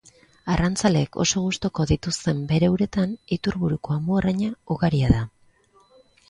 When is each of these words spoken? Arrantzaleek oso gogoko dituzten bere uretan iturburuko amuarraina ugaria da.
Arrantzaleek 0.51 1.17
oso 1.23 1.41
gogoko 1.47 1.85
dituzten 1.91 2.39
bere 2.53 2.71
uretan 2.77 3.13
iturburuko 3.37 3.95
amuarraina 3.97 4.51
ugaria 4.79 5.13
da. 5.15 5.23